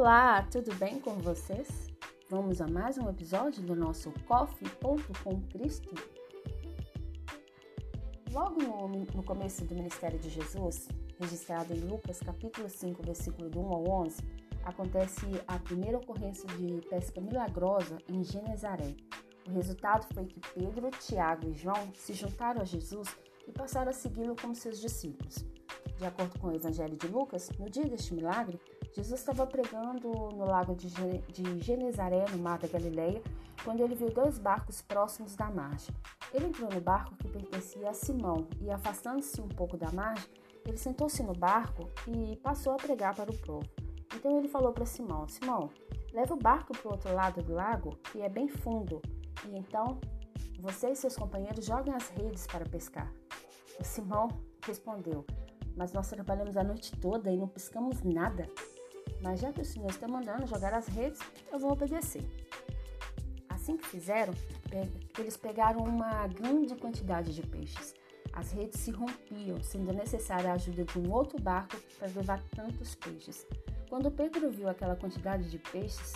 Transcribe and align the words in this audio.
Olá, 0.00 0.44
tudo 0.44 0.72
bem 0.76 1.00
com 1.00 1.14
vocês? 1.18 1.90
Vamos 2.30 2.60
a 2.60 2.68
mais 2.68 2.96
um 2.98 3.10
episódio 3.10 3.60
do 3.64 3.74
nosso 3.74 4.12
Coffee 4.28 4.68
Ponto 4.80 5.12
com 5.24 5.42
Cristo? 5.48 5.92
Logo 8.30 8.62
no, 8.62 8.86
no, 8.86 9.24
começo 9.24 9.64
do 9.64 9.74
ministério 9.74 10.16
de 10.16 10.30
Jesus, 10.30 10.86
registrado 11.18 11.74
em 11.74 11.80
Lucas 11.80 12.20
capítulo 12.20 12.68
5, 12.68 13.02
versículo 13.02 13.50
do 13.50 13.58
1 13.58 13.72
ao 13.72 13.88
11, 14.02 14.22
acontece 14.62 15.26
a 15.48 15.58
primeira 15.58 15.98
ocorrência 15.98 16.46
de 16.46 16.80
pesca 16.88 17.20
milagrosa 17.20 17.98
em 18.08 18.22
Genezaré. 18.22 18.94
O 19.48 19.50
resultado 19.50 20.06
foi 20.14 20.26
que 20.26 20.38
Pedro, 20.54 20.92
Tiago 20.92 21.48
e 21.48 21.54
João 21.54 21.92
se 21.96 22.12
juntaram 22.12 22.62
a 22.62 22.64
Jesus 22.64 23.08
e 23.48 23.50
passaram 23.50 23.90
a 23.90 23.92
segui-lo 23.92 24.36
como 24.40 24.54
seus 24.54 24.80
discípulos. 24.80 25.44
De 25.98 26.06
acordo 26.06 26.38
com 26.38 26.46
o 26.46 26.54
Evangelho 26.54 26.96
de 26.96 27.08
Lucas, 27.08 27.50
no 27.58 27.68
dia 27.68 27.88
deste 27.88 28.14
milagre, 28.14 28.60
Jesus 28.94 29.20
estava 29.20 29.46
pregando 29.46 30.08
no 30.10 30.44
lago 30.44 30.74
de 30.74 30.88
Genezaré, 31.62 32.24
no 32.30 32.38
mar 32.38 32.58
da 32.58 32.68
Galileia, 32.68 33.22
quando 33.64 33.80
ele 33.80 33.94
viu 33.94 34.10
dois 34.10 34.38
barcos 34.38 34.82
próximos 34.82 35.36
da 35.36 35.50
margem. 35.50 35.94
Ele 36.32 36.46
entrou 36.46 36.70
no 36.70 36.80
barco 36.80 37.14
que 37.16 37.28
pertencia 37.28 37.90
a 37.90 37.94
Simão 37.94 38.48
e, 38.60 38.70
afastando-se 38.70 39.40
um 39.40 39.48
pouco 39.48 39.76
da 39.76 39.90
margem, 39.92 40.28
ele 40.66 40.76
sentou-se 40.76 41.22
no 41.22 41.32
barco 41.32 41.88
e 42.06 42.36
passou 42.36 42.72
a 42.74 42.76
pregar 42.76 43.14
para 43.14 43.30
o 43.30 43.38
povo. 43.38 43.68
Então 44.14 44.38
ele 44.38 44.48
falou 44.48 44.72
para 44.72 44.84
Simão: 44.84 45.28
Simão, 45.28 45.70
leva 46.12 46.34
o 46.34 46.38
barco 46.38 46.76
para 46.76 46.88
o 46.88 46.92
outro 46.92 47.14
lado 47.14 47.42
do 47.42 47.54
lago, 47.54 47.96
que 48.10 48.20
é 48.20 48.28
bem 48.28 48.48
fundo, 48.48 49.00
e 49.46 49.56
então 49.56 49.98
você 50.60 50.90
e 50.90 50.96
seus 50.96 51.16
companheiros 51.16 51.64
joguem 51.64 51.94
as 51.94 52.08
redes 52.10 52.46
para 52.46 52.64
pescar. 52.64 53.12
O 53.78 53.84
Simão 53.84 54.28
respondeu: 54.66 55.24
Mas 55.76 55.92
nós 55.92 56.08
trabalhamos 56.08 56.56
a 56.56 56.64
noite 56.64 56.92
toda 56.98 57.30
e 57.30 57.36
não 57.36 57.48
pescamos 57.48 58.02
nada. 58.02 58.48
Mas 59.20 59.40
já 59.40 59.52
que 59.52 59.60
o 59.60 59.64
Senhor 59.64 59.90
está 59.90 60.06
mandando 60.06 60.46
jogar 60.46 60.74
as 60.74 60.86
redes, 60.86 61.20
eu 61.52 61.58
vou 61.58 61.72
obedecer. 61.72 62.24
Assim 63.48 63.76
que 63.76 63.86
fizeram, 63.86 64.32
eles 65.18 65.36
pegaram 65.36 65.80
uma 65.80 66.26
grande 66.28 66.74
quantidade 66.76 67.34
de 67.34 67.42
peixes. 67.42 67.94
As 68.32 68.52
redes 68.52 68.80
se 68.80 68.90
rompiam, 68.90 69.60
sendo 69.62 69.92
necessária 69.92 70.50
a 70.50 70.54
ajuda 70.54 70.84
de 70.84 70.98
um 70.98 71.10
outro 71.10 71.40
barco 71.40 71.76
para 71.98 72.08
levar 72.08 72.42
tantos 72.54 72.94
peixes. 72.94 73.46
Quando 73.88 74.10
Pedro 74.10 74.50
viu 74.50 74.68
aquela 74.68 74.94
quantidade 74.94 75.50
de 75.50 75.58
peixes, 75.58 76.12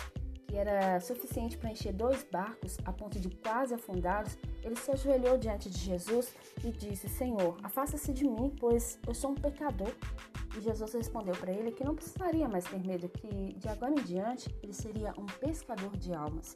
que 0.47 0.55
era 0.55 0.99
suficiente 0.99 1.57
para 1.57 1.71
encher 1.71 1.91
dois 1.91 2.23
barcos 2.31 2.77
a 2.85 2.93
ponto 2.93 3.19
de 3.19 3.29
quase 3.37 3.73
afundá-los, 3.73 4.37
ele 4.61 4.75
se 4.75 4.91
ajoelhou 4.91 5.37
diante 5.37 5.69
de 5.69 5.79
Jesus 5.79 6.33
e 6.63 6.71
disse: 6.71 7.09
Senhor, 7.09 7.57
afasta-se 7.63 8.13
de 8.13 8.23
mim, 8.23 8.53
pois 8.59 8.99
eu 9.07 9.15
sou 9.15 9.31
um 9.31 9.35
pecador. 9.35 9.91
Jesus 10.61 10.93
respondeu 10.93 11.35
para 11.35 11.51
ele 11.51 11.71
que 11.71 11.83
não 11.83 11.95
precisaria 11.95 12.47
mais 12.47 12.65
ter 12.65 12.79
medo, 12.85 13.09
que 13.09 13.53
de 13.53 13.67
agora 13.67 13.91
em 13.91 14.03
diante 14.03 14.53
ele 14.61 14.73
seria 14.73 15.13
um 15.17 15.25
pescador 15.25 15.95
de 15.97 16.13
almas. 16.13 16.55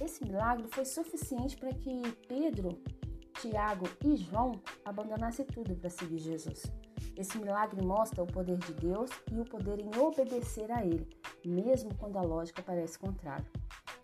Esse 0.00 0.24
milagre 0.24 0.66
foi 0.68 0.84
suficiente 0.84 1.56
para 1.56 1.72
que 1.72 2.02
Pedro, 2.28 2.80
Tiago 3.40 3.86
e 4.04 4.16
João 4.16 4.52
abandonassem 4.84 5.44
tudo 5.44 5.74
para 5.74 5.90
seguir 5.90 6.18
Jesus. 6.18 6.62
Esse 7.16 7.38
milagre 7.38 7.80
mostra 7.82 8.22
o 8.22 8.26
poder 8.26 8.58
de 8.58 8.72
Deus 8.74 9.10
e 9.30 9.38
o 9.38 9.44
poder 9.44 9.78
em 9.80 9.96
obedecer 9.98 10.70
a 10.70 10.84
Ele, 10.84 11.08
mesmo 11.44 11.94
quando 11.94 12.16
a 12.16 12.22
lógica 12.22 12.62
parece 12.62 12.98
contrária. 12.98 13.46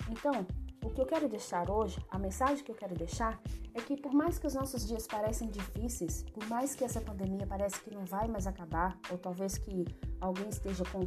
Então, 0.09 0.47
o 0.83 0.91
que 0.91 1.01
eu 1.01 1.07
quero 1.07 1.29
deixar 1.29 1.71
hoje, 1.71 1.99
a 2.11 2.19
mensagem 2.19 2.65
que 2.65 2.71
eu 2.71 2.75
quero 2.75 2.95
deixar, 2.95 3.41
é 3.75 3.81
que 3.81 3.97
por 3.97 4.13
mais 4.13 4.39
que 4.39 4.47
os 4.47 4.55
nossos 4.55 4.87
dias 4.87 5.07
parecem 5.07 5.49
difíceis, 5.49 6.25
por 6.33 6.47
mais 6.49 6.75
que 6.75 6.85
essa 6.85 7.01
pandemia 7.01 7.47
parece 7.47 7.81
que 7.81 7.95
não 7.95 8.05
vai 8.05 8.27
mais 8.27 8.47
acabar, 8.47 8.99
ou 9.11 9.19
talvez 9.19 9.59
que 9.59 9.85
alguém 10.21 10.49
esteja 10.49 10.85
com 10.85 11.01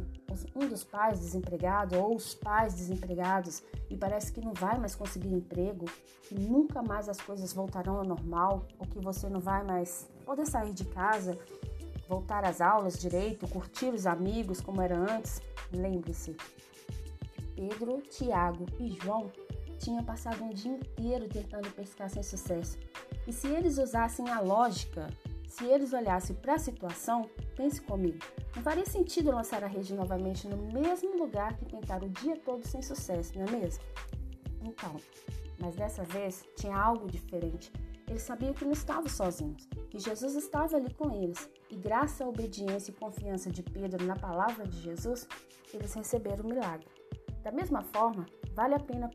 um 0.54 0.68
dos 0.68 0.84
pais 0.84 1.20
desempregado 1.20 1.98
ou 1.98 2.16
os 2.16 2.34
pais 2.34 2.74
desempregados 2.74 3.62
e 3.90 3.96
parece 3.96 4.32
que 4.32 4.40
não 4.40 4.54
vai 4.54 4.78
mais 4.78 4.94
conseguir 4.94 5.32
emprego, 5.32 5.86
que 6.22 6.34
nunca 6.34 6.82
mais 6.82 7.08
as 7.08 7.20
coisas 7.20 7.52
voltarão 7.52 7.98
ao 7.98 8.04
normal, 8.04 8.66
ou 8.78 8.86
que 8.86 8.98
você 8.98 9.28
não 9.28 9.40
vai 9.40 9.64
mais 9.64 10.08
poder 10.24 10.46
sair 10.46 10.72
de 10.72 10.84
casa, 10.86 11.38
voltar 12.08 12.44
às 12.44 12.60
aulas 12.60 12.98
direito, 12.98 13.48
curtir 13.48 13.90
os 13.90 14.06
amigos 14.06 14.60
como 14.60 14.80
era 14.80 14.96
antes, 14.96 15.42
lembre-se. 15.72 16.36
Pedro, 17.54 18.02
Tiago 18.02 18.66
e 18.80 18.90
João 18.90 19.30
tinham 19.84 20.02
passado 20.02 20.42
um 20.42 20.48
dia 20.48 20.72
inteiro 20.72 21.28
tentando 21.28 21.70
pescar 21.72 22.08
sem 22.08 22.22
sucesso. 22.22 22.78
E 23.26 23.32
se 23.32 23.46
eles 23.48 23.76
usassem 23.76 24.30
a 24.30 24.40
lógica, 24.40 25.08
se 25.46 25.64
eles 25.66 25.92
olhassem 25.92 26.34
para 26.34 26.54
a 26.54 26.58
situação, 26.58 27.28
pense 27.54 27.82
comigo, 27.82 28.18
não 28.56 28.62
faria 28.62 28.86
sentido 28.86 29.30
lançar 29.30 29.62
a 29.62 29.66
rede 29.66 29.92
novamente 29.94 30.48
no 30.48 30.56
mesmo 30.72 31.18
lugar 31.18 31.54
que 31.56 31.66
tentaram 31.66 32.06
o 32.06 32.10
dia 32.10 32.36
todo 32.36 32.66
sem 32.66 32.80
sucesso, 32.80 33.38
não 33.38 33.46
é 33.46 33.50
mesmo? 33.50 33.84
Então, 34.62 34.96
mas 35.60 35.76
dessa 35.76 36.02
vez 36.02 36.42
tinha 36.56 36.76
algo 36.76 37.06
diferente. 37.06 37.70
Eles 38.08 38.22
sabiam 38.22 38.54
que 38.54 38.64
não 38.64 38.72
estavam 38.72 39.08
sozinhos, 39.08 39.66
que 39.90 39.98
Jesus 39.98 40.34
estava 40.34 40.76
ali 40.76 40.92
com 40.94 41.10
eles, 41.14 41.48
e 41.70 41.76
graças 41.76 42.20
à 42.22 42.26
obediência 42.26 42.90
e 42.90 42.94
confiança 42.94 43.50
de 43.50 43.62
Pedro 43.62 44.04
na 44.04 44.16
palavra 44.16 44.66
de 44.66 44.80
Jesus, 44.80 45.28
eles 45.72 45.92
receberam 45.92 46.44
o 46.44 46.48
milagre. 46.48 46.86
Da 47.42 47.52
mesma 47.52 47.82
forma, 47.82 48.24
vale 48.54 48.74
a 48.74 48.80
pena 48.80 49.10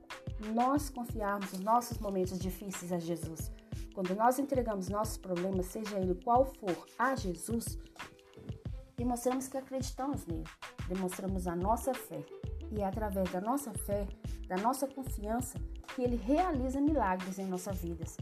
nós 0.54 0.90
confiarmos 0.90 1.54
os 1.54 1.60
nossos 1.60 1.98
momentos 1.98 2.40
difíceis 2.40 2.92
a 2.92 3.00
Jesus. 3.00 3.52
Quando 3.94 4.16
nós 4.16 4.40
entregamos 4.40 4.88
nossos 4.88 5.18
problemas, 5.18 5.66
seja 5.66 6.00
ele 6.00 6.16
qual 6.24 6.46
for, 6.46 6.88
a 6.98 7.16
Jesus, 7.16 7.78
demonstramos 8.96 9.48
que 9.48 9.58
acreditamos 9.58 10.26
nele, 10.26 10.46
demonstramos 10.88 11.48
a 11.48 11.56
nossa 11.56 11.94
fé. 11.94 12.24
E 12.72 12.82
é 12.82 12.86
através 12.86 13.32
da 13.32 13.42
nossa 13.42 13.74
fé, 13.74 14.08
da 14.48 14.58
nossa 14.58 14.88
confiança, 14.88 15.60
que 15.96 16.02
ele 16.02 16.16
realiza 16.16 16.80
milagres 16.80 17.40
em 17.40 17.46
nossas 17.46 17.82
vidas. 17.82 18.16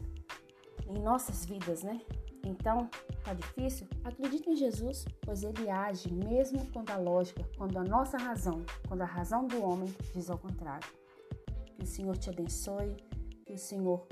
Em 0.87 0.99
nossas 0.99 1.45
vidas, 1.45 1.83
né? 1.83 2.01
Então, 2.43 2.89
tá 3.23 3.33
difícil? 3.33 3.87
Acredite 4.05 4.49
em 4.49 4.55
Jesus, 4.55 5.05
pois 5.21 5.43
ele 5.43 5.69
age 5.69 6.11
mesmo 6.13 6.65
quando 6.71 6.91
a 6.91 6.97
lógica, 6.97 7.43
quando 7.57 7.77
a 7.77 7.83
nossa 7.83 8.17
razão, 8.17 8.63
quando 8.87 9.01
a 9.01 9.05
razão 9.05 9.45
do 9.45 9.61
homem 9.61 9.93
diz 10.13 10.29
ao 10.29 10.37
contrário. 10.37 10.87
Que 11.77 11.83
o 11.83 11.87
Senhor 11.87 12.17
te 12.17 12.29
abençoe, 12.29 12.97
que 13.45 13.53
o 13.53 13.57
Senhor 13.57 14.07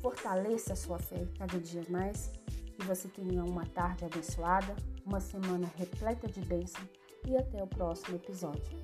fortaleça 0.00 0.72
a 0.72 0.76
sua 0.76 0.98
fé 0.98 1.26
cada 1.36 1.58
dia 1.58 1.82
mais, 1.90 2.30
que 2.46 2.86
você 2.86 3.08
tenha 3.08 3.44
uma 3.44 3.66
tarde 3.66 4.04
abençoada, 4.04 4.76
uma 5.04 5.18
semana 5.20 5.68
repleta 5.76 6.28
de 6.28 6.40
bênção 6.40 6.82
e 7.26 7.36
até 7.36 7.62
o 7.62 7.66
próximo 7.66 8.16
episódio. 8.16 8.78